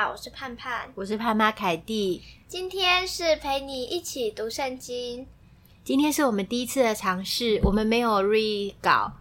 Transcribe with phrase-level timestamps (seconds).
[0.00, 2.22] 好，我是盼盼，我是盼妈凯蒂。
[2.48, 5.26] 今天是陪你一起读圣经。
[5.84, 9.12] 今天是我们第一次的尝试，我们没有 re 稿，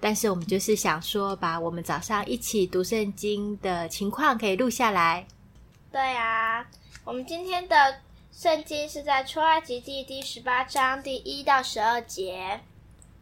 [0.00, 5.28] 但是我们就是想说，把我们早上一起读圣经的情况可以录下来。
[5.92, 6.66] 对啊，
[7.04, 7.76] 我们今天的
[8.32, 12.62] 圣经是在出埃及记第十八章第一到十二节。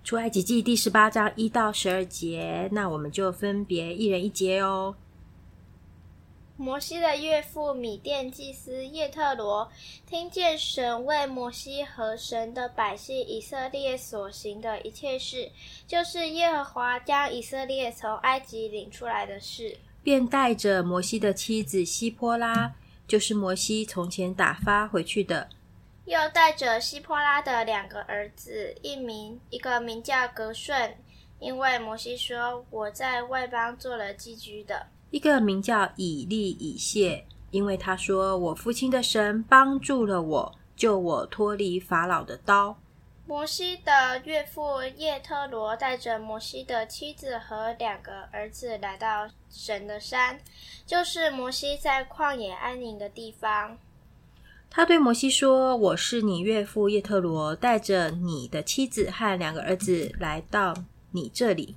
[0.02, 4.96] 出埃及记第十八章一到十二节，那我们就分别一人一节哦。
[6.56, 9.72] 摩西的岳父米甸祭司叶特罗
[10.06, 15.50] 听见神为摩西和神的百姓以色列所行的一切事，
[15.84, 22.76] 就是耶和华将以色列从埃及领出来的事，便带着摩西的妻子希波拉，
[23.08, 25.48] 就是摩西从前打发回去的。
[26.04, 30.96] 又带着希波拉的两个儿子，一名一个名叫格顺，
[31.40, 42.76] 因为摩西说，我在外邦做了寄居的；一个名叫以利以谢，因为他说，我父亲的神帮助了我，救我脱离法老的刀。
[43.24, 50.40] 摩西的岳父叶特罗带着摩西的妻子和两个儿子来到神的山，
[50.84, 53.78] 就是摩西在旷野安宁的地方。
[54.68, 60.74] 他对摩西说：“我是你岳父叶特罗，带着你的妻子和两个儿子来到
[61.12, 61.76] 你这里。”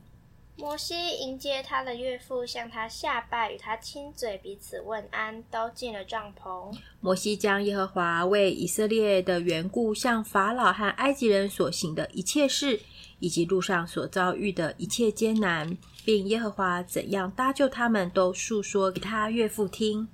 [0.60, 6.76] 摩西迎接他的岳父，向他下拜，与他亲嘴，彼此问安，都进了帐篷。
[7.00, 12.82] 摩西将耶和华为以色列的缘故向法老和埃及人所行的一切事，
[13.20, 20.10] 以及路上所遭遇的一切艰难，并耶和华怎样搭救他们，都述说给他岳父听。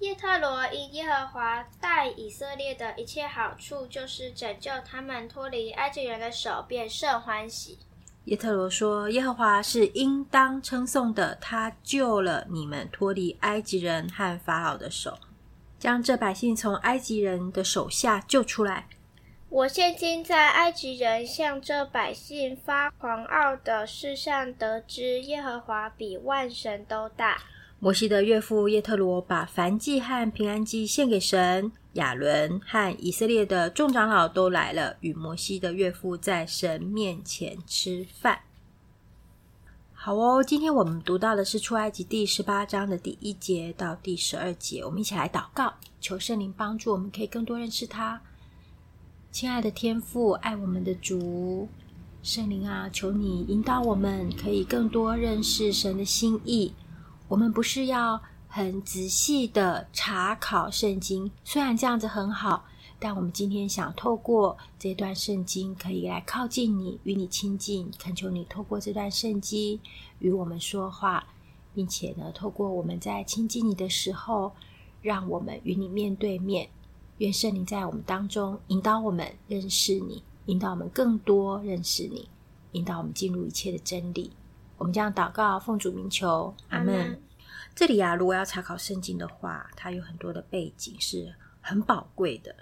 [0.00, 7.78] 叶特罗因耶和华待以色列的一切好处，就是拯救他们脱离埃及人的手，便甚欢喜。
[8.24, 15.18] 耶特罗说：“耶和华是应当称颂的，他救了你们脱离埃及人和法老的手，
[15.78, 18.88] 将这百姓从埃及人的手下救出来。
[19.50, 27.42] 我现今在埃及人向这百姓发狂傲的事上得知，耶和华比万神都大。”
[27.84, 31.70] 摩西的岳父叶特罗把燔祭和平安祭献给神。
[31.92, 38.38] 亚伦和以色列的众长老都来了，与摩西的岳父在神面前吃饭。
[39.92, 44.82] 好哦，今天我们读到的是出埃及第十八章的第一节到第十二节。
[44.82, 48.18] 我们一起来祷告，求圣灵帮助我们，可以更多认识他。
[49.30, 51.68] 亲爱的天父，爱我们的主，
[52.22, 56.72] 圣灵啊，求你引导我们，可以更多认识神的心意。
[57.34, 62.64] 我们不是要很仔细的查考圣经，虽然这样子很好，
[63.00, 69.80] 但我们今天想透过这段圣经，可以来靠近你，与你亲近，恳求你透过这段圣经
[70.20, 71.26] 与我们说话，
[71.74, 74.52] 并且呢，透过我们在亲近你的时候，
[75.02, 76.68] 让我们与你面对面。
[77.18, 82.28] 愿圣灵在我们当中引导我们认识你，引导我们更多认识你，
[82.70, 84.30] 引导我们进入一切的真理。
[84.78, 87.20] 我们将祷告，奉主名求，阿门。
[87.74, 92.54] 这里啊，如果要查考圣经的话，它有很多的背景是很宝贵的。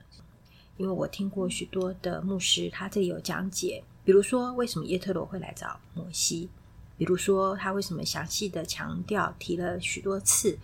[0.78, 6.48] 因为我听过许多的牧师，他这里有讲解，比如说为什么耶特罗会来找摩西，
[6.96, 10.58] 比如说他为什么详细的强调提了许多次，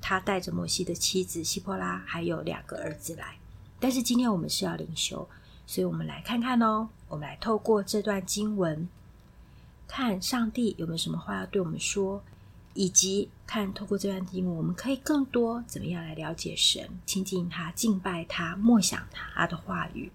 [0.00, 3.38] 他带着摩西的妻子西波拉还有两个儿子来。
[3.78, 5.26] 但是今天我们是要灵修，
[5.64, 8.88] 所以我们来看看哦，我们来透过这段经文。
[9.86, 12.22] 看上帝有没有什么话要对我们说，
[12.74, 20.10] 以及看透过这段题目，我们可以更多怎么样来了解神、亲近他、敬拜他、默想他的话语。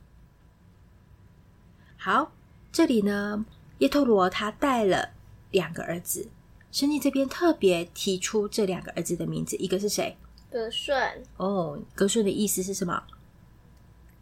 [1.98, 2.32] 好，
[2.72, 3.46] 这里呢，
[3.78, 5.12] 叶忒罗他带了
[5.52, 6.28] 两个儿子，
[6.72, 10.18] 圣经这边特别提出这两个儿子的名字，一个是谁？
[10.50, 11.24] 格顺。
[11.38, 13.04] 哦，格顺的意思是什么？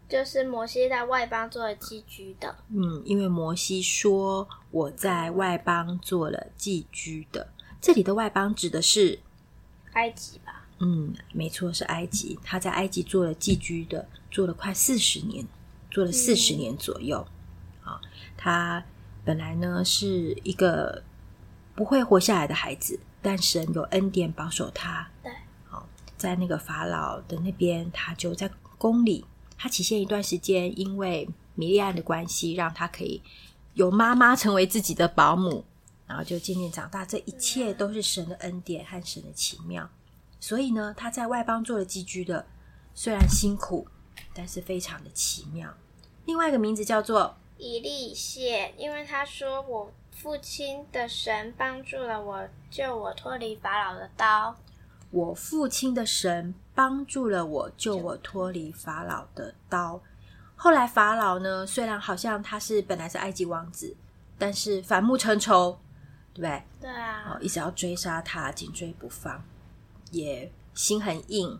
[0.06, 2.54] 就是摩西在外邦做了寄居的。
[2.68, 7.48] 嗯，因为摩西说我在外邦做了寄居的，
[7.86, 9.16] 这里的外邦指的是
[9.92, 10.66] 埃及吧？
[10.80, 12.36] 嗯，没错，是埃及。
[12.42, 15.46] 他在埃及做了寄居的，做了快四十年，
[15.88, 17.24] 做了四十年左右。
[17.84, 18.84] 啊、嗯，他
[19.24, 21.04] 本来呢是一个
[21.76, 25.08] 不会活下来的孩子，但神有恩典保守他。
[25.22, 25.32] 对，
[25.68, 29.24] 好，在那个法老的那边，他就在宫里。
[29.56, 33.22] 他期限一段时间，因为米利安的关系，让他可以
[33.74, 35.64] 有妈妈成为自己的保姆，
[36.06, 37.04] 然后就渐渐长大。
[37.04, 39.88] 这一切都是神的恩典和神的奇妙。
[40.38, 42.46] 所以呢，他在外邦做了寄居的，
[42.94, 43.86] 虽然辛苦，
[44.34, 45.72] 但是非常的奇妙。
[46.26, 54.54] 另外一个名字叫做以利谢，因为他说：“我父亲的神帮助了我，救我脱离法老的刀。”
[55.10, 60.02] 我父亲的神帮助了我，救我脱离法老的刀。
[60.54, 63.96] 后来法老呢，虽然好像他是本来是埃及王子，
[64.36, 65.78] 但是反目成仇，
[66.36, 66.62] 对不对？
[66.82, 69.42] 对啊，哦，一直要追杀他，紧追不放，
[70.10, 71.58] 也心很硬。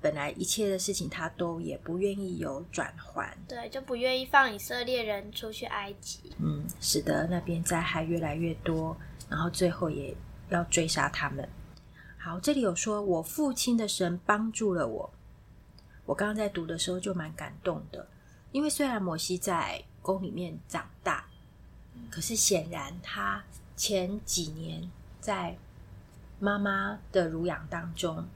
[0.00, 6.32] 本来一切的事情他都也不愿意有转换，对，就不愿意放以色列人出去埃及。
[6.38, 8.96] 嗯，使得那边灾害越来越多，
[9.28, 10.16] 然后最后也
[10.48, 11.46] 要追杀他们。
[12.16, 15.12] 好，这里有说我父亲的神帮助了我。
[16.06, 18.06] 我刚刚在读的时候就蛮感动的，
[18.52, 21.26] 因为虽然摩西在宫里面长大，
[22.10, 23.44] 可是显然他
[23.80, 24.90] 前几年
[25.22, 25.56] 在
[26.38, 28.26] 妈妈的乳养当中，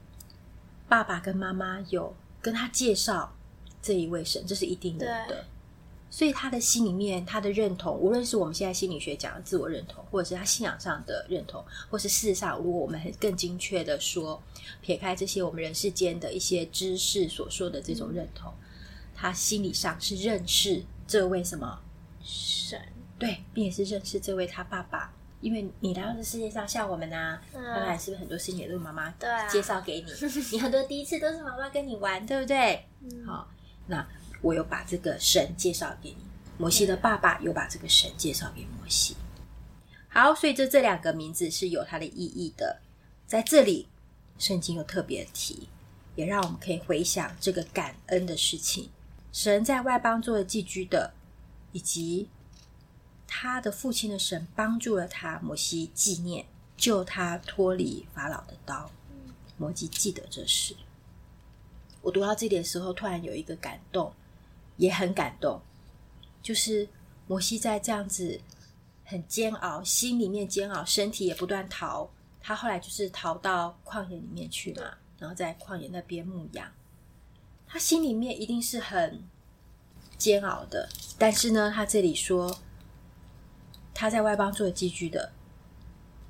[0.88, 3.30] 爸爸跟妈妈有跟他介绍
[3.82, 5.04] 这一位神，这是一定的。
[5.28, 5.44] 的。
[6.08, 14.42] 所以他的心里面，他的认同，无论是我们现在心理学讲的自我认同，或者是他信仰上的认同，或是事实上，如果我们很更精确的说，
[14.80, 18.64] 撇开这些我们人世间的一些知识所说的这种认同，嗯、
[19.14, 21.82] 他心理上是认识这位什么
[22.22, 22.80] 神？
[23.18, 25.12] 对，并且是认识这位他爸爸。
[25.44, 29.12] 因为你来到这世界上，像我们呐、啊，当、嗯、然是不是很多事情也都是妈妈
[29.48, 30.10] 介绍给你？
[30.10, 30.16] 啊、
[30.50, 32.84] 你很多第一次都是妈妈跟你玩，对不对？
[33.02, 33.48] 嗯、好，
[33.86, 34.06] 那。
[34.42, 36.18] 我有把这个神介绍给你，
[36.58, 39.16] 摩西的爸爸有把这个神介绍给摩西。
[40.10, 42.78] 好，所以这这两个名字是有它的意义的。
[43.26, 43.88] 在这里，
[44.36, 45.66] 圣经有特别提，
[46.14, 48.90] 也让我们可以回想这个感恩的事情。
[49.32, 51.14] 神在外邦做了寄居的，
[51.72, 52.28] 以及
[53.36, 56.46] 他的父亲的神帮助了他，摩西纪念，
[56.76, 58.88] 救他脱离法老的刀。
[59.56, 60.76] 摩西记得这事。
[62.00, 64.12] 我读到这里的时候，突然有一个感动。
[64.76, 65.60] 也很感动，
[66.42, 66.88] 就是
[67.28, 68.40] 摩西在这样子
[69.04, 72.10] 很煎熬，心里面煎熬，身体也不断逃。
[72.40, 74.82] 他后来就是逃到旷野里面去嘛，
[75.16, 76.68] 然后在旷野那边牧羊。
[77.68, 79.22] 他心里面一定是很
[80.18, 82.58] 煎熬的，但是呢，他这里说
[83.94, 85.32] 他在外邦做的寄居的，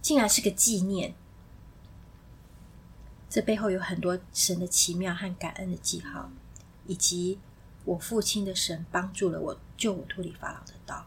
[0.01, 1.15] 竟然是个纪念。
[3.29, 6.31] 这背后有很多神的奇妙和感恩的记号，
[6.87, 7.41] 以及。
[7.87, 11.05] 我父亲的神帮助了我，救我脱离法老的道。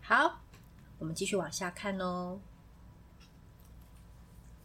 [0.00, 0.40] 好，
[0.98, 2.40] 我们继续往下看哦。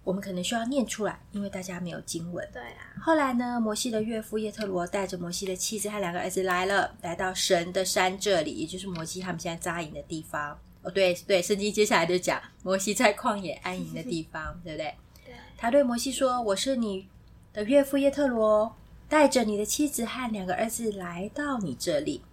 [0.10, 2.50] 我们可能需要念出来，因为大家没有经文。
[2.52, 2.98] 对啊。
[3.00, 10.58] 后来呢，摩西的岳父叶特罗带着摩西的妻子和两个儿子来了，来到神的山这里，也就是摩西他们现在扎营的地方。
[10.82, 14.96] 哦，对对，圣经接下来就讲摩西在旷野安营的地方，对不对？
[15.24, 15.36] 对。
[15.56, 17.08] 他对摩西说：“我是你
[17.54, 18.76] 的岳父叶特罗。”
[19.08, 22.24] 带着你的妻子和两个儿子来到你这里。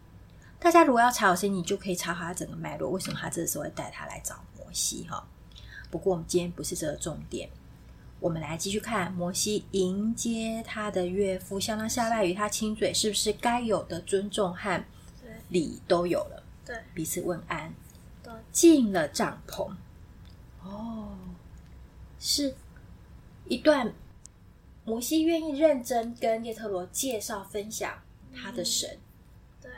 [0.59, 2.91] 大家如果要查我声音，你就可以查好他整个脉络。
[2.91, 5.07] 为什么他这时候会带他来找摩西？
[5.09, 5.27] 哈，
[5.91, 7.49] 不过我们今天不是这个重点。
[8.21, 14.85] 我们来继续看摩西迎接他的岳父，向他下拜，与他亲嘴，是不是该有的尊重和
[15.49, 16.43] 礼都有了？
[16.65, 17.73] 对，彼此问安，
[18.23, 19.71] 对，进了帐篷。
[20.63, 21.17] 哦，
[22.19, 22.55] 是
[23.47, 23.93] 一段。
[24.89, 27.93] 摩西愿意认真跟叶特罗介绍分享
[28.33, 29.71] 他的神，嗯、对，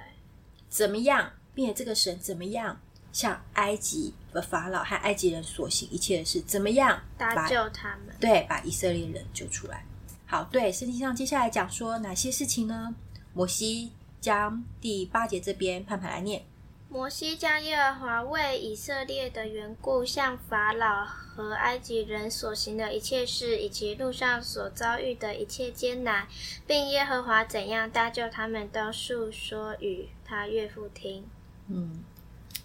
[0.69, 2.79] 怎么样，并且这个神怎么样，
[3.13, 8.15] 向埃及的法老和埃及人所行一切的事，怎么样搭救他们？
[8.21, 9.85] 对，把以色列人救出来。
[10.27, 12.95] 好，对，圣经上接下来讲说哪些事情呢？
[13.33, 16.45] 摩西将第八节这边盼盼来念。
[16.91, 26.27] 摩西将耶和华为以色列的缘故向法老和埃及人所行的一切事，以及路上所遭遇的一切艰难，
[26.67, 31.27] 并耶和华怎样搭救他们，都述说与他岳父听。
[31.67, 32.03] 嗯，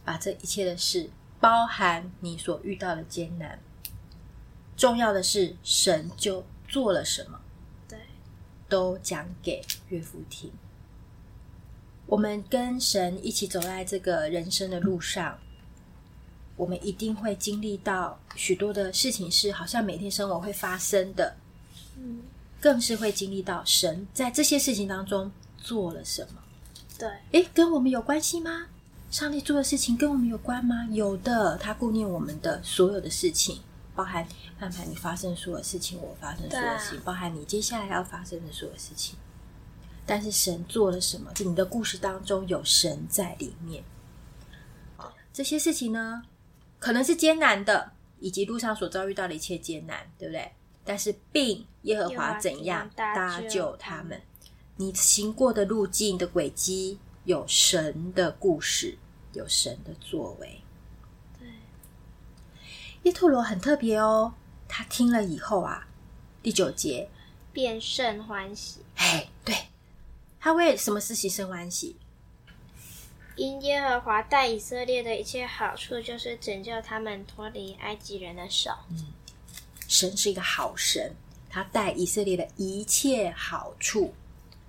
[0.03, 3.59] 把这一切的事，包含你所遇到的艰难，
[4.75, 7.39] 重要的是神就做了什么，
[7.87, 7.99] 对，
[8.67, 10.51] 都讲给岳父听。
[12.05, 15.39] 我们跟神一起走在这个人生的路上，
[16.57, 21.35] 我们一定会经历到许多的事情，是好像每天生活会发生的。
[21.95, 22.21] 嗯，
[22.59, 26.43] 更是会经历到神在这些事情当中做了什么。
[26.97, 28.67] 对，诶，跟我们有关系吗？
[29.13, 30.87] 上帝做的事情跟我们有关吗？
[30.89, 33.61] 有的，他顾念我们的所有的事情，
[33.93, 34.27] 包含
[34.57, 39.15] 盼盼你发生所有事情，我发生所有事情，包含你接下来要发生的所有事情。
[40.03, 41.31] 但是神做了什么？
[41.45, 43.83] 你的故事当中有神在里面。
[45.31, 46.23] 这些事情呢，
[46.79, 50.51] 可能是艰难的，以及路上所遭遇到的一切艰难，对不对？
[50.83, 54.19] 但是，并耶和华怎样搭救他们？
[54.77, 58.97] 你行过的路径的轨迹，有神的故事，
[59.33, 60.61] 有神的作为。
[61.39, 61.47] 对，
[63.03, 64.33] 叶忒罗很特别哦。
[64.67, 65.87] 他听了以后啊，
[66.41, 67.09] 第九节，
[67.51, 68.79] 便甚欢喜。
[68.95, 69.55] 哎，对，
[70.39, 71.95] 他为什么事情甚欢喜？
[73.35, 78.71] 因耶和华带以色列的一切好处，就是拯救他们脱离埃及人的手。
[78.89, 79.07] 嗯，
[79.87, 81.15] 神是一个好神，
[81.49, 84.13] 他带以色列的一切好处，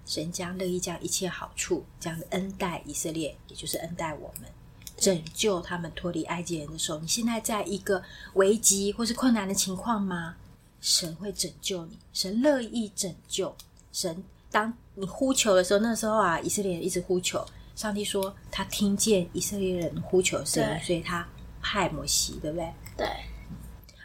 [0.06, 4.50] 神将乐意将一切好处，将恩待以色列，也就是恩待我们，
[4.96, 6.98] 拯救他们脱离埃及人的时候。
[6.98, 8.02] 你现在在一个
[8.34, 10.36] 危机或是困难的情况吗？
[10.80, 13.56] 神会拯救你，神乐意拯救。
[13.92, 17.44] 神当你呼求的时候，那时候啊，以色列人一直呼求。
[17.74, 21.26] 上帝说他听见以色列人呼求的声音，所以他
[21.62, 22.72] 派摩西，对不对？
[22.96, 23.08] 对。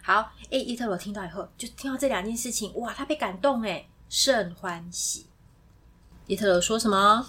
[0.01, 5.27] 好，哎，伊特罗听到以后，就听到这两件事情，哇，他被感动，哎，甚欢喜。
[6.29, 7.27] 耶特罗说什么？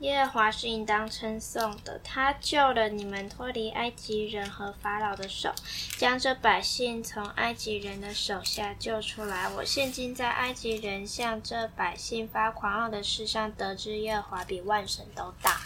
[0.00, 5.50] 耶和华是应当称颂的，他救了你们脱离埃及人和法老的手，
[5.96, 9.48] 将这百姓从埃及人的手下救出来。
[9.48, 15.62] 我现今在埃及人向这百姓发狂傲的事上，得知耶和华比万神都大。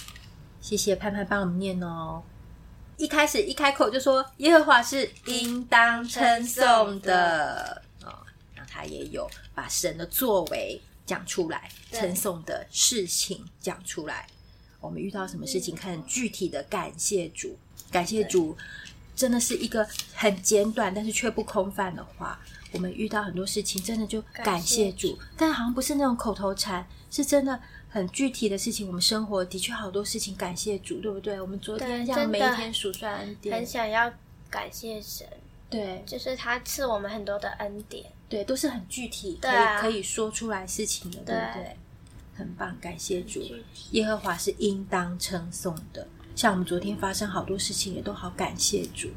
[0.60, 2.22] 谢谢盼盼帮我们念哦。
[2.96, 8.14] 一开始一开口就说耶和华是应当称颂的哦，
[8.54, 10.80] 那他也有把神的作为。
[11.04, 14.26] 讲出来，称颂的事情讲出来。
[14.80, 17.56] 我们遇到什么事情，看具体的感谢主，
[17.90, 18.56] 感谢主，
[19.14, 22.40] 真的是一个很简短，但是却不空泛的话。
[22.72, 28.86] 我们遇到很多事情，真的就感谢主，但好像不是那种口头禅，是真的很具体的事情。
[28.86, 31.38] 我们生活的确好多事情，感谢主，对不对？
[31.38, 34.10] 我们昨天像每一天数算恩典，很想要
[34.48, 35.26] 感谢神。
[35.68, 41.76] 对，就是他赐我们很多的恩典，对，都是很具体，可以、啊、可以说出来事情的，对不对？
[42.34, 43.42] 很棒，感谢主。
[43.90, 46.08] 耶和华是应当称颂的。
[46.34, 49.10] 像我们昨天发生好多事情，也都好感谢主。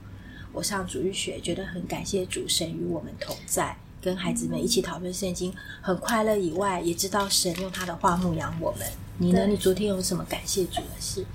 [0.51, 6.35] 我上主日学，觉得很感谢主，神与我们同在，跟孩子们一起讨论圣经，很快乐。
[6.35, 8.85] 以外，也知道神用他的话牧养我们。
[9.17, 9.47] 你呢？
[9.47, 11.25] 你昨天有什么感谢主的事？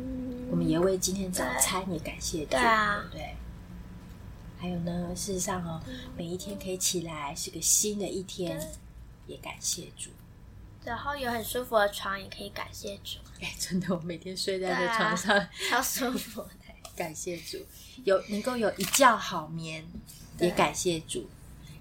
[0.50, 3.34] 我们也为今天早餐也感谢主，对啊，对。
[4.61, 5.83] 还有呢，事实上哦，
[6.14, 8.61] 每一天可以起来是个新的一天，
[9.26, 10.11] 也感谢主。
[10.85, 13.19] 然后有很舒服的床，也可以感谢主。
[13.40, 16.50] 哎，真的，我每天睡在这床上，啊、超舒服的。
[16.95, 17.57] 感谢主，
[18.05, 19.83] 有能够有一觉好眠，
[20.38, 21.26] 也感谢主。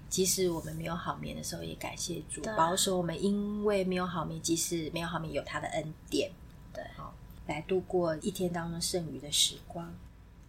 [0.08, 6.30] 即使我们没有好眠的时候，也感谢主，保守我们，因为没有好眠，即使没有好眠，有他的恩典。
[6.72, 7.14] 对，好，
[7.46, 9.92] 来度过一天当中剩余的时光。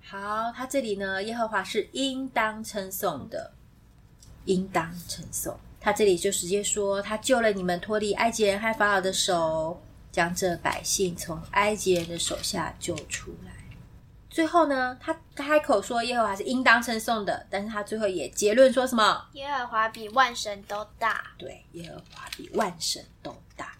[0.04, 3.54] 好，他这里呢，耶和华是应当称颂的，
[4.46, 5.58] 应当称颂。
[5.80, 9.82] 他这里就直接说，他救了你们脱离埃及人和法老的手，
[10.12, 13.52] 将这百姓从埃及人的手下救出来。
[14.30, 19.28] 最后呢，他开口说耶和华是应当称颂的，但是他最后也结论说什么？
[19.34, 21.24] 耶和华比万神都大。
[21.38, 23.78] 对，耶和华比万神都大。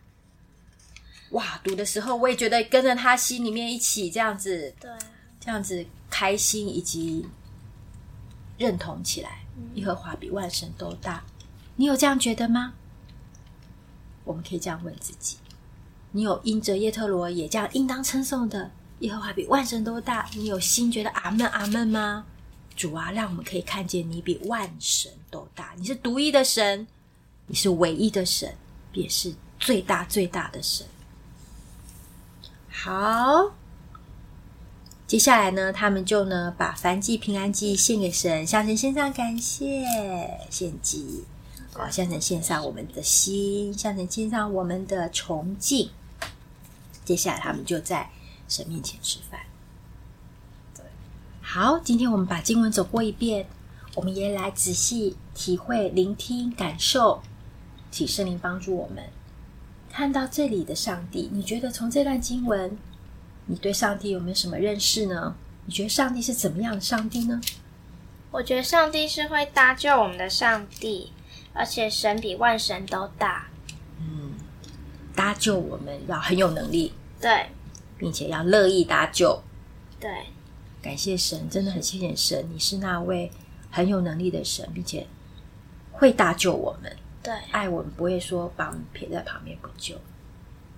[1.32, 4.90] 哇，读的时候我也觉得跟着他心里面一起这样子，对，
[5.40, 5.86] 这样子。
[6.12, 7.26] 开心以及
[8.60, 11.24] 认同起来，耶和华比万神都大。
[11.78, 12.74] 你有这样觉得吗？
[14.24, 15.38] 我们可以这样问自己：
[16.12, 20.30] 你有因着耶特罗也这样应当称颂的耶和华比万神都大？
[20.36, 22.26] 你有心觉得阿门阿门吗？
[22.76, 25.74] 主啊，让我们可以看见你比万神都大。
[25.78, 26.86] 你是独一的神，
[27.48, 28.56] 你是唯一的神，
[28.94, 30.86] 也是最大最大的神。
[32.70, 33.52] 好。
[35.12, 39.86] 接下来呢，他们就呢把燔祭、平安祭献给神，向神献上感谢
[40.50, 41.26] 献祭，
[41.74, 45.90] 好，向神献上我们的心，向神献上我们的崇敬。
[47.04, 48.10] 接下来他们就在
[48.48, 49.42] 神面前吃饭。
[51.42, 53.46] 好，今天我们把经文走过一遍，
[53.96, 57.22] 我们也来仔细体会、聆听、感受，
[57.92, 59.04] 请圣灵帮助我们
[59.90, 61.30] 看到这里的上帝。
[61.34, 62.78] 你觉得从这段经文？
[63.52, 65.36] 你对上帝有没有什么认识呢？
[65.66, 67.42] 你觉得上帝是怎么样的上帝呢？
[68.32, 71.12] 我觉得上帝是会搭救我们的上帝，
[71.52, 73.50] 而且神比万神都大。
[74.00, 74.36] 嗯，
[75.14, 77.48] 搭救我们要很有能力，对，
[77.98, 79.44] 并且要乐意搭救。
[80.00, 80.10] 对，
[80.82, 83.30] 感谢神，真的很谢谢神，你是那位
[83.70, 85.06] 很有能力的神，并且
[85.92, 86.96] 会搭救我们。
[87.22, 89.98] 对，爱我们不会说把我们撇在旁边不救，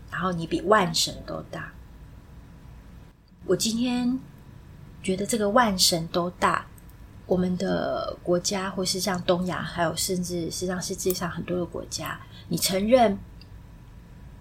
[0.10, 1.72] 然后你比万神都大。
[3.46, 4.18] 我今天
[5.02, 6.66] 觉得这个万神都大，
[7.26, 13.18] 我们的国家或是像东亚，还有甚至实际上世界上很多的国家，你承认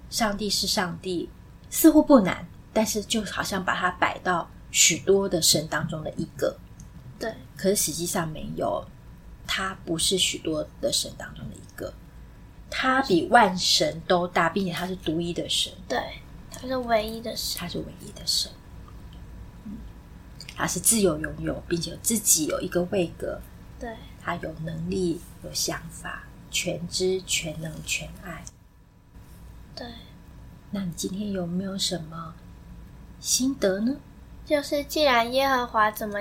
[0.09, 1.29] 上帝是上帝，
[1.69, 6.57] 似乎不难，但是就好像把它摆到许多的神当中的一个，
[7.19, 8.87] 对，可是实际上没有，
[9.49, 11.93] 他不是许多的神当中的一个，
[12.71, 15.73] 他比万神都大，并且他是独一的神。
[15.89, 15.99] 对，
[16.53, 18.49] 他是唯一的神，他是唯一的神。
[20.53, 23.41] 嗯，他是自由拥有，并且有自己有一个位格。
[23.79, 28.45] 对，他有能力、有想法、全知、全能、全爱。
[29.75, 29.87] 对，
[30.71, 32.35] 那你今天有没有什么
[33.21, 33.97] 心得呢？
[34.45, 36.21] 就是既然耶和华怎么，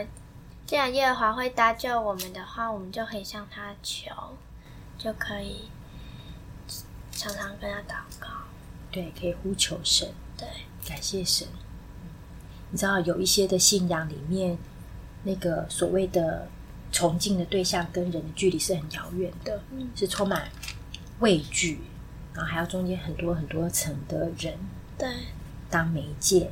[0.65, 4.09] 既然耶和华会搭救我们的话，我们就可以向他求，
[4.97, 5.69] 就可以
[7.11, 8.27] 常常跟他祷告。
[8.91, 10.13] 对，可以呼求神。
[10.37, 10.47] 对，
[10.87, 11.47] 感谢神。
[12.71, 14.57] 你知道有一些的信仰里面，
[15.23, 16.47] 那个所谓的
[16.91, 20.49] 崇敬的对象跟人的距离是很遥远的，嗯，是充满
[21.19, 21.79] 畏惧，
[22.33, 24.57] 然后还有中间很多很多层的人，
[24.97, 25.07] 对，
[25.69, 26.51] 当媒介。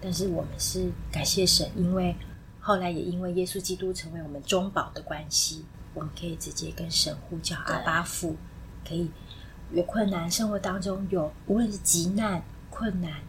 [0.00, 2.14] 但是我们是感谢神，因为
[2.60, 5.64] 后来也因为耶稣基督成为我们中保的关系，
[5.94, 8.36] 我们可以直接跟神呼叫阿巴父，
[8.86, 9.10] 可以
[9.72, 13.22] 有困难，生活当中有无论是急难困难，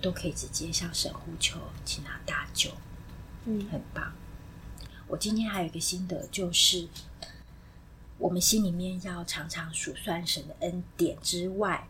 [0.00, 2.70] 都可以直接向神呼求，请他搭救。
[3.44, 4.12] 嗯，很棒。
[5.06, 6.88] 我今天还有一个心得，就是
[8.18, 11.88] 我们心里面要常常数算神的恩典之外。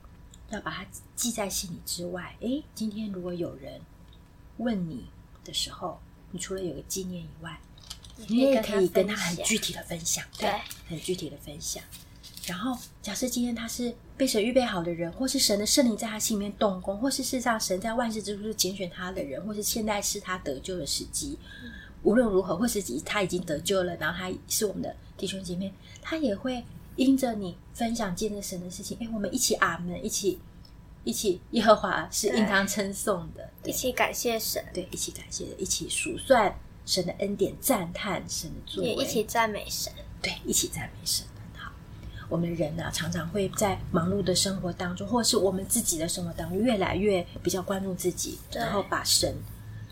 [0.50, 2.35] 要把它记在心里之外。
[2.41, 3.83] 诶，今天如果有人
[4.57, 5.05] 问你
[5.45, 6.00] 的时候，
[6.31, 7.61] 你除了有个纪念以外，
[8.29, 11.85] 你也可以跟他很具体的分享，对，对，很具体的分享。
[12.47, 21.39] 然后，假设今天他是被神预备好的人，或是神的圣灵在他心里面动工，或是事实上神在万事之初拣选他的人，或是现在是他得救的时机。
[21.63, 21.71] 嗯、
[22.03, 25.73] 无论如何，或是他已经得救了，然后他是我们的弟兄姐妹，
[26.03, 26.63] 他也会。
[26.97, 30.37] 因着你分享见证神的事情，哎，我们一起阿门，一起
[31.05, 36.52] 一起，耶和华是应当称颂的，一起感谢神，对，一起感谢，一起数算
[36.85, 41.25] 神的恩典，赞叹神的作为，也一起赞美神，对，一起赞美神。
[42.28, 49.34] 好，我们人呢、啊，常常会在忙碌的生活当中，或是我们自己的生活当中，越来越比较关注自己，然后把神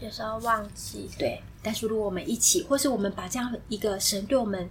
[0.00, 1.42] 有时候忘记，对。
[1.62, 4.68] 但是如果我们一起，或是我们把这样一个神对我们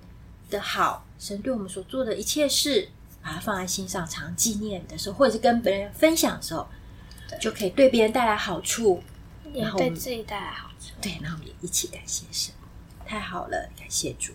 [0.49, 2.87] 的好，神对我们所做的一切事，
[3.21, 6.65] 把它放在心上，常纪念的时候，或者是跟别人分享的时候，
[7.41, 9.03] 就可以对别人带来好处，
[9.51, 10.93] 也对自己带来好处。
[11.01, 12.53] 对，然后我们也一起感谢神，
[13.05, 14.31] 太好了，感谢主。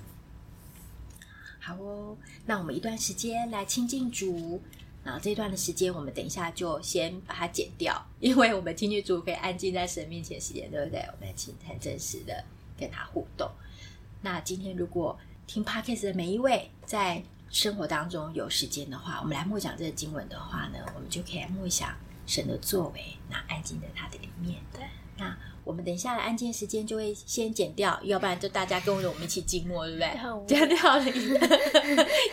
[1.61, 4.61] 好哦，那我们一段时间来亲近主，
[5.05, 11.01] 然后这段的时间，我们等一下就先把它剪掉，因为我们亲近主可以安静在神面前时间，对不对？
[11.01, 12.43] 我们来请很真实的
[12.79, 13.51] 跟他互动。
[14.23, 21.95] 那今天如果听 Podcast 的每一位，在生活当中有时间的话，我们来默想这个经文的话呢，我们就可以来默想
[22.27, 24.61] 神的作为，那安静在他的里面。
[24.73, 24.83] 对，
[25.19, 30.47] 那我们等一下的安静时间就会先剪掉，要不然就大家跟着我们一起静默，对不对？
[30.47, 31.47] 剪掉了以后，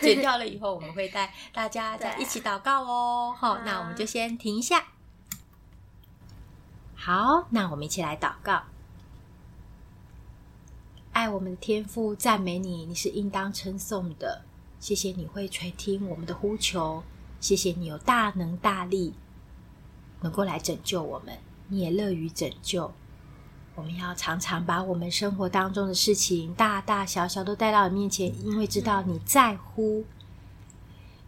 [0.00, 3.34] 剪掉了以后，我们会带大家再一起祷告哦。
[3.36, 4.84] 好，那我们就先停一下。
[6.94, 8.62] 好，那我们一起来祷告。
[11.12, 14.42] 爱我们的天父，赞美你，你是应当称颂的。
[14.80, 17.02] 谢谢你会垂听我们的呼求，
[17.40, 19.12] 谢谢你有大能大力，
[20.20, 21.36] 能够来拯救我们。
[21.68, 22.92] 你也乐于拯救。
[23.78, 30.04] 我们要常常把我们生活当中的事情，大大小小都带到你面前，因为知道你在乎，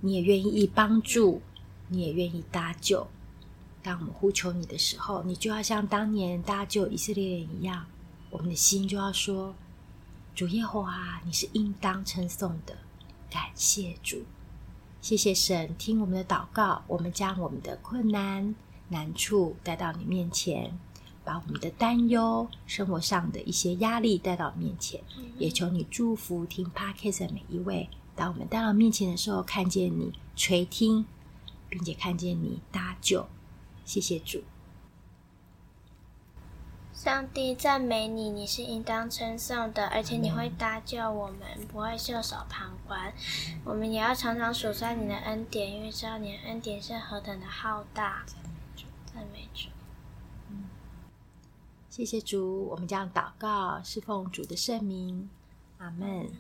[0.00, 1.40] 你也愿意帮助，
[1.86, 3.06] 你也愿意搭救。
[3.84, 7.86] 当我们呼求你的时候，你就要像当年搭救以色列人一样，
[8.30, 9.54] 我们的心就要说。
[10.34, 12.76] 主耶和华，你是应当称颂的，
[13.30, 14.24] 感谢主，
[15.00, 18.56] 谢谢神听我们的祷告，我们将我们的困难
[18.88, 20.76] 难处带到你面前，
[21.24, 25.00] 把我们的担忧、生活上的一些压力带到面前，
[25.38, 27.88] 也求你祝福听 Podcast 的每一位。
[28.16, 31.06] 当我们带到面前的时候，看见你垂听，
[31.68, 33.28] 并且看见你搭救，
[33.85, 34.42] 谢谢主。
[36.92, 43.11] 上帝赞美你，你是应当称颂的，而且你会搭救我们，不会袖手旁观。
[43.64, 48.26] 我们也要常常数算你的恩典，因为知道你的恩典是何等的浩大。
[49.14, 49.80] 赞美主，嗯，
[52.00, 55.28] 谢谢主，我们将祷告侍奉主的圣名，
[55.76, 56.30] 阿门。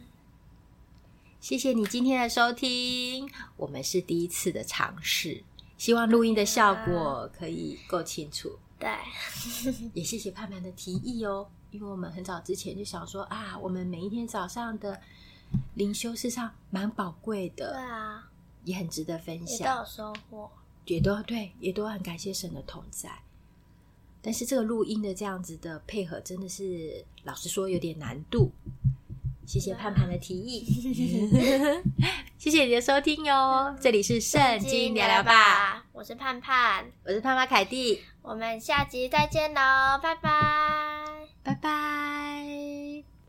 [1.38, 5.44] 谢谢你今天的收听，我们是第一次的尝试，
[5.76, 8.58] 希望录音的效果可以够清楚。
[8.78, 8.88] 对，
[9.92, 14.98] 也谢谢盼盼的提议哦，因为我们很早之前就想说啊，我们每一天早上的
[15.74, 18.30] 灵修事上蛮宝贵的，对啊，
[18.64, 20.50] 也很值得分享，也都有收获，
[20.86, 23.10] 也都对，也都很感谢神的同在。
[24.22, 28.50] 但是这个录音的这样子的配合，真的是老实说有点难度。
[29.46, 30.64] 谢谢盼盼的提议，
[32.38, 33.74] 谢谢你的收听哟。
[33.80, 41.04] 这里是圣经聊聊吧，我是盼盼，我是盼盼凯蒂，我们下集再见喽，拜拜，
[41.42, 42.89] 拜拜。